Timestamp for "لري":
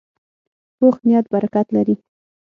1.75-1.95